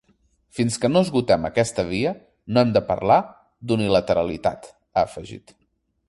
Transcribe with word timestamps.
“Fins 0.59 0.75
que 0.83 0.89
no 0.91 1.01
esgotem 1.07 1.43
aquesta 1.49 1.83
via, 1.89 2.13
no 2.55 2.61
hem 2.65 2.71
de 2.77 2.81
parlar 2.87 3.17
d’unilateralitat”, 3.73 4.71
ha 4.95 5.03
afegit. 5.11 5.55